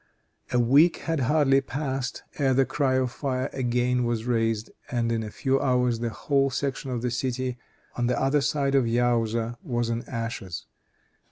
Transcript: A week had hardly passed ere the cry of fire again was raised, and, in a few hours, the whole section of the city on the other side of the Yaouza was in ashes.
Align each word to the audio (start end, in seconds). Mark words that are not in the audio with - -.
A 0.51 0.57
week 0.57 0.97
had 1.05 1.19
hardly 1.19 1.61
passed 1.61 2.23
ere 2.39 2.55
the 2.55 2.65
cry 2.65 2.95
of 2.95 3.11
fire 3.11 3.51
again 3.53 4.03
was 4.03 4.25
raised, 4.25 4.71
and, 4.89 5.11
in 5.11 5.21
a 5.21 5.29
few 5.29 5.61
hours, 5.61 5.99
the 5.99 6.09
whole 6.09 6.49
section 6.49 6.89
of 6.89 7.03
the 7.03 7.11
city 7.11 7.59
on 7.95 8.07
the 8.07 8.19
other 8.19 8.41
side 8.41 8.73
of 8.73 8.85
the 8.85 8.97
Yaouza 8.97 9.57
was 9.61 9.91
in 9.91 10.03
ashes. 10.09 10.65